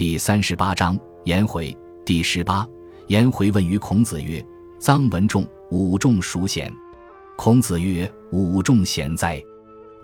[0.00, 1.76] 第三十八章颜回
[2.06, 2.66] 第十八。
[3.08, 4.42] 颜回问于孔子曰
[4.80, 6.72] ：“臧文仲、武仲孰贤？”
[7.36, 9.38] 孔子曰：“武仲贤哉。”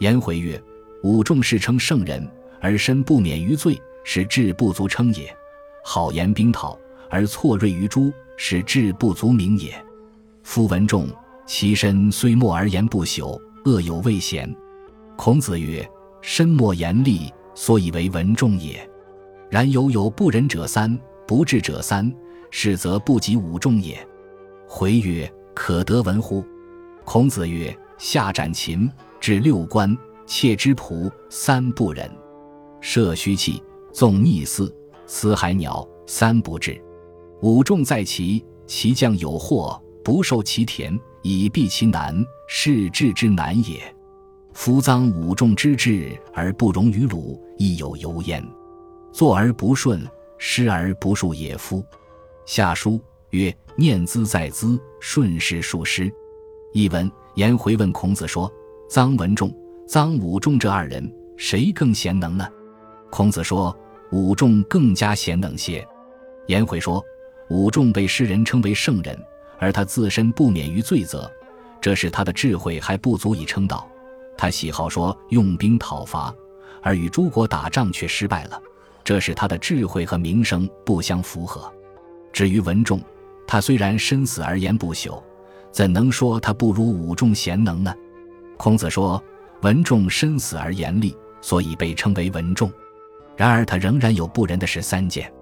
[0.00, 0.62] 颜回曰
[1.02, 2.30] ：“武仲是称圣人，
[2.60, 5.28] 而身不免于罪，是志不足称也；
[5.82, 6.78] 好言兵讨，
[7.08, 9.82] 而错锐于诸，是志不足名也。
[10.42, 11.08] 夫文仲，
[11.46, 14.54] 其身虽莫而言不朽，恶有未贤。”
[15.16, 15.90] 孔子曰
[16.20, 18.86] ：“身莫言厉，所以为文仲也。
[19.50, 22.12] 然犹有不仁者三，不智者三，
[22.50, 23.96] 是则不及武仲也。”
[24.68, 26.44] 回曰：“可得闻乎？”
[27.04, 29.96] 孔子曰：“下斩禽，至六官，
[30.26, 32.08] 窃之仆，三不仁；
[32.80, 34.74] 射虚器，纵逆肆，
[35.06, 36.80] 死海鸟，三不智。
[37.42, 43.80] 武仲在其，其将有祸，不受其田，以避其难，是智之难也。”
[44.52, 48.42] 夫臧武仲之志而不容于鲁，亦有尤焉。
[49.16, 51.82] 坐而不顺，失而不数也夫。
[52.44, 56.12] 下书曰：“念兹在兹，顺势数失。”
[56.74, 58.52] 译文：颜回问孔子说
[58.90, 59.50] ：“臧文仲、
[59.88, 62.46] 臧武仲这二人，谁更贤能呢？”
[63.08, 63.74] 孔子说
[64.12, 65.82] ：“武仲更加贤能些。”
[66.46, 67.02] 颜回说
[67.48, 69.18] ：“武仲被世人称为圣人，
[69.58, 71.32] 而他自身不免于罪责，
[71.80, 73.88] 这是他的智慧还不足以称道。”
[74.36, 76.34] 他喜好说用兵讨伐，
[76.82, 78.60] 而与诸国打仗却失败了，
[79.06, 81.72] 这使他的智慧和名声不相符合。
[82.32, 83.00] 至于文仲，
[83.46, 85.22] 他虽然身死而言不朽，
[85.70, 87.94] 怎能说他不如武仲贤能呢？
[88.56, 89.22] 孔子说，
[89.62, 92.68] 文仲身死而言厉，所以被称为文仲。
[93.36, 95.32] 然而他仍然有不仁的是三件，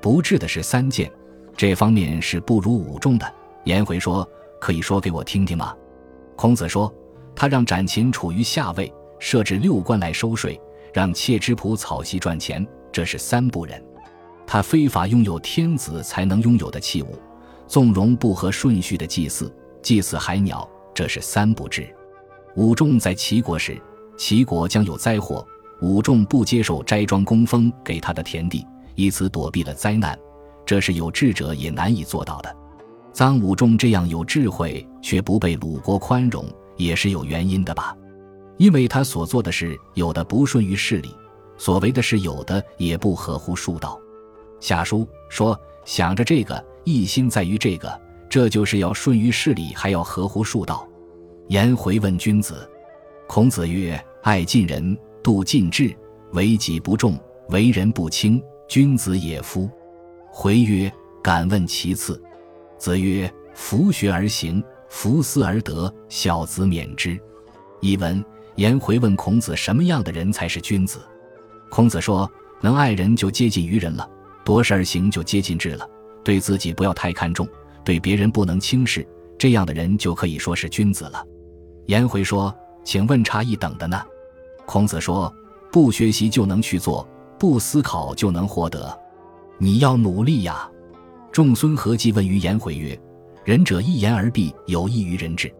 [0.00, 1.10] 不智的是三件，
[1.56, 3.34] 这方面是不如武仲的。
[3.64, 4.24] 颜回说
[4.60, 5.74] ：“可以说给我听听吗？”
[6.36, 6.94] 孔子说。
[7.34, 10.60] 他让斩禽处于下位，设置六官来收税，
[10.92, 13.82] 让妾之仆草席赚钱，这是三不仁。
[14.46, 17.18] 他非法拥有天子才能拥有的器物，
[17.66, 21.86] 纵容不合顺序的祭祀，祭祀海鸟，这是三不智。
[22.56, 23.80] 武仲在齐国时，
[24.18, 25.46] 齐国将有灾祸，
[25.80, 30.18] 武仲不接受斋庄供封给他的田地，以此躲避了灾难，
[30.66, 32.56] 这是有智者也难以做到的。
[33.12, 36.44] 臧武仲这样有智慧，却不被鲁国宽容。
[36.76, 37.94] 也是有原因的吧，
[38.56, 41.14] 因为他所做的事有的不顺于事理，
[41.60, 44.00] 所为的是有的也不合乎术道。
[44.60, 48.00] 下书说想着这个，一心在于这个，
[48.30, 50.88] 这就是要顺于事理，还要合乎术道。
[51.48, 52.66] 颜回问君子，
[53.28, 55.94] 孔子曰：“爱近人，度近智，
[56.32, 57.20] 为己不重，
[57.50, 59.68] 为人不轻，君子也夫。”
[60.32, 60.90] 回曰
[61.22, 62.18] ：“敢问其次。”
[62.78, 67.20] 子曰：“弗学而行。”弗思而得，小子免之。
[67.80, 68.24] 译文：
[68.56, 70.98] 颜回问孔子：什么样的人才是君子？
[71.70, 74.06] 孔子说：能爱人就接近于人了，
[74.44, 75.88] 夺事而行就接近智了。
[76.22, 77.48] 对自己不要太看重，
[77.84, 79.06] 对别人不能轻视，
[79.38, 81.24] 这样的人就可以说是君子了。
[81.86, 82.54] 颜回说：
[82.84, 84.02] 请问差一等的呢？
[84.66, 85.32] 孔子说：
[85.72, 87.08] 不学习就能去做，
[87.38, 88.98] 不思考就能获得。
[89.56, 90.68] 你要努力呀。
[91.32, 93.00] 仲孙何忌问于颜回曰。
[93.42, 95.50] 仁者一言而蔽，有益于人智，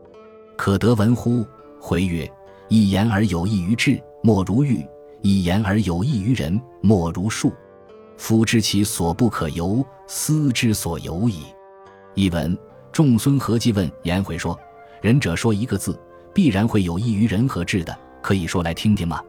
[0.57, 1.47] 可得闻乎？
[1.81, 2.31] 回曰：
[2.69, 4.85] 一言而有益于智，莫如玉；
[5.23, 7.53] 一言而有益于人，莫如树。
[8.17, 11.45] 夫知其所不可由，斯之所由矣。
[12.15, 12.57] 译文：
[12.93, 14.59] 仲孙何忌问颜回说
[15.01, 15.99] ：“仁者说一个字，
[16.35, 19.23] 必然会有益于人和智的，可以说来听听吗？”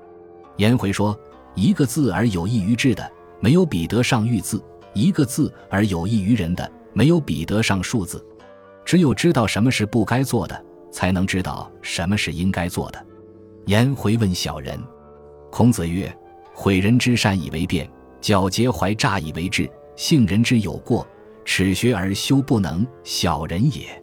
[0.57, 1.17] 颜回说
[1.55, 3.09] ：“一个字而有益于智的，
[3.39, 4.57] 没有比得上玉字；
[4.93, 8.23] 一个字而有益于人的，没有比得上数字。”
[8.83, 13.05] 只有知道什么是不该做的，才能知道什么是应该做的。
[13.67, 14.77] 颜回问小人，
[15.51, 16.11] 孔子曰
[16.55, 17.87] ：“毁人之善以为辩，
[18.21, 21.05] 矫结怀诈以为智，幸人之有过，
[21.43, 24.01] 耻学而修不能，小人也。”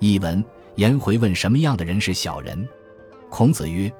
[0.00, 2.68] 译文：颜回问什么样的人是小人？
[3.28, 3.90] 孔子曰：“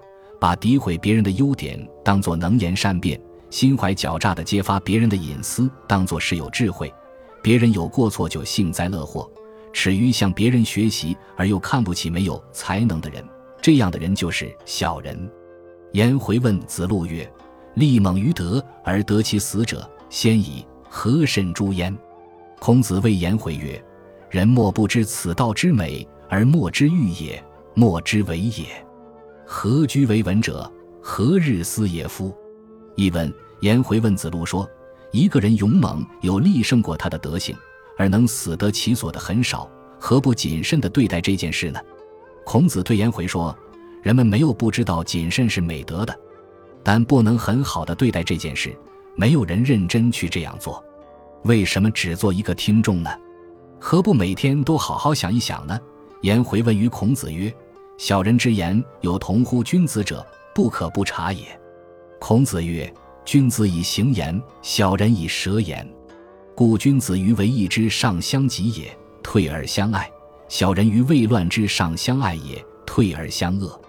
[0.40, 3.18] 把诋毁别人的优点当作能言善辩，
[3.50, 6.92] 心怀狡诈的揭发别人的隐私当作是有智慧，
[7.40, 9.30] 别人有过错就幸灾乐祸。”
[9.72, 13.24] 耻于向别人学习而又看不起没有才能的人，
[13.62, 15.30] 这样的人就是小人。
[15.92, 17.30] 颜回问子路曰
[17.74, 21.96] ：“力猛于德而得其死者，先以何甚诛焉？”
[22.60, 23.82] 孔子谓颜回曰
[24.30, 27.42] ：“人莫不知此道之美，而莫之欲也，
[27.74, 28.66] 莫之为也。
[29.44, 30.70] 何居为文者？
[31.02, 32.32] 何日思也夫？”
[32.96, 34.68] 译文：颜回问子路说
[35.10, 37.56] ：“一个人勇猛有力胜过他的德行。”
[37.98, 41.78] 而能死得其所的很少，何不谨慎地对待这件事呢？
[42.46, 43.54] 孔子对颜回说
[44.02, 46.18] ：“人们没有不知道谨慎是美德的，
[46.82, 48.74] 但不能很好的对待这件事，
[49.14, 50.82] 没有人认真去这样做。
[51.44, 53.10] 为什么只做一个听众呢？
[53.78, 55.78] 何不每天都好好想一想呢？
[56.22, 57.50] 颜回问于孔子曰
[57.96, 61.44] ：“小人之言，有同乎君子者，不可不察也。”
[62.20, 62.92] 孔子曰
[63.24, 65.86] ：“君子以行言，小人以舌言。
[66.54, 70.04] 故君子于为义之上相及也，退而相爱；
[70.46, 73.80] 小人于未乱之上相爱也，退而相恶。”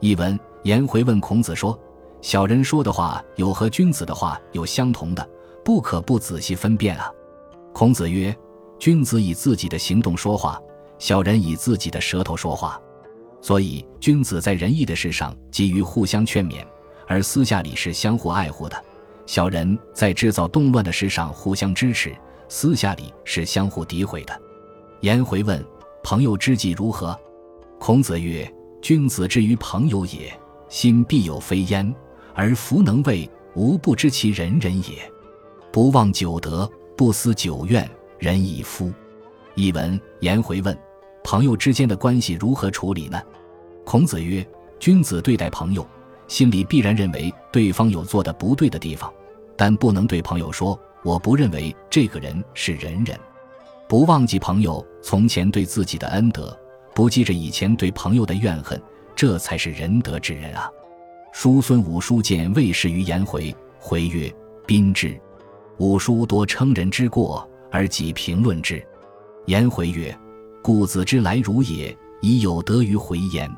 [0.00, 1.78] 译文：颜回问孔子说
[2.20, 5.30] ：“小人说的话有和君子的话有相同的，
[5.64, 7.10] 不可不仔细分辨啊。”
[7.72, 8.36] 孔子曰。
[8.78, 10.58] 君子以自己的行动说话，
[10.98, 12.80] 小人以自己的舌头说话。
[13.42, 16.64] 所以，君子在仁义的事上急于互相劝勉，
[17.06, 18.76] 而私下里是相互爱护的；
[19.26, 22.16] 小人在制造动乱的事上互相支持，
[22.48, 24.40] 私下里是相互诋毁的。
[25.02, 25.62] 颜回问
[26.02, 27.14] ：“朋友之计如何？”
[27.78, 28.50] 孔子曰
[28.80, 30.32] ：“君子之于朋友也，
[30.68, 31.94] 心必有非焉，
[32.34, 35.10] 而弗能为，无不知其人人也。
[35.72, 37.88] 不忘久德，不思久怨。”
[38.20, 38.92] 仁以夫，
[39.54, 40.78] 译文：颜回问：
[41.24, 43.18] 朋友之间的关系如何处理呢？
[43.82, 44.46] 孔子曰：
[44.78, 45.86] 君子对待朋友，
[46.28, 49.10] 心里必然认为对方有做的不对的地方，
[49.56, 53.18] 但不能对朋友说我不认为这个人是仁人。
[53.88, 56.54] 不忘记朋友从前对自己的恩德，
[56.94, 58.80] 不记着以前对朋友的怨恨，
[59.14, 60.70] 这才是仁德之人啊！
[61.32, 64.32] 叔孙武叔见魏氏于颜回，回曰：
[64.66, 65.20] 宾至。
[65.78, 67.48] 武叔多称人之过。
[67.72, 68.84] 而己评论之，
[69.46, 70.12] 颜回曰
[70.60, 73.48] ：“故子之来如也，以有德于回焉。”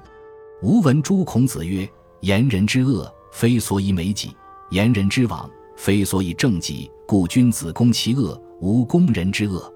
[0.61, 1.89] 吾闻诸孔子曰
[2.21, 4.29] ：“言人之恶，非所以美己；
[4.69, 6.91] 言人之往，非所以正己。
[7.07, 9.73] 故君子攻其恶，无攻人之恶。”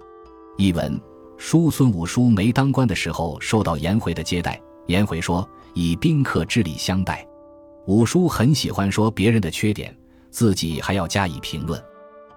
[0.59, 1.01] 译文：
[1.39, 4.61] 叔孙武叔没当官的时候，受到颜回的接待。
[4.87, 7.27] 颜回说：“以宾客之礼相待。”
[7.87, 9.97] 五叔很喜欢说别人的缺点，
[10.31, 11.83] 自己还要加以评论。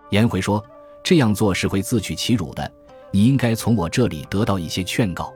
[0.10, 0.64] 颜回说。
[1.02, 2.72] 这样做是会自取其辱的。
[3.10, 5.34] 你应该从我这里得到一些劝告。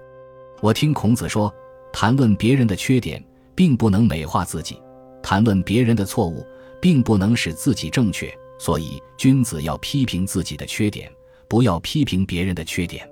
[0.62, 1.51] 我听孔子说，
[1.92, 3.24] 谈论别人的缺点，
[3.56, 4.75] 并不能美化自己；
[5.24, 6.45] 谈论别人的错误，
[6.81, 8.31] 并不能使自己正确。
[8.60, 11.12] 所以，君子要批评自己的缺点，
[11.48, 13.10] 不要批评别人的缺点。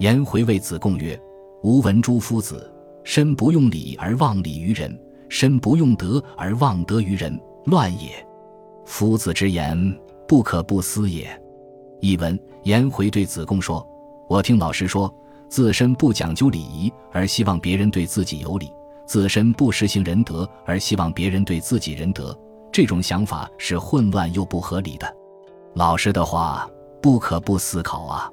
[0.00, 1.18] 颜回谓子贡曰
[1.62, 2.72] ：“吾闻诸夫子，
[3.04, 4.98] 身不用礼而忘礼于人，
[5.28, 8.26] 身不用德而忘德于人，乱也。
[8.86, 9.76] 夫子之言，
[10.26, 11.28] 不可不思也。”
[12.00, 13.86] 译文：颜回对子贡说
[14.26, 15.14] ：“我听老师说，
[15.50, 18.68] 自身不讲究礼仪，而希望别人对自己有礼；
[19.04, 22.34] 自身不实行仁德，而希望别人对自己仁德。
[22.72, 25.14] 这种想法是混乱又不合理的。
[25.74, 26.66] 老师的话
[27.02, 28.32] 不可不思考啊！”